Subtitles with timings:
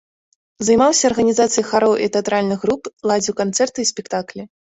[0.69, 4.41] Займаўся арганізацыяй хароў і тэатральных груп, ладзіў канцэрты і спектаклі.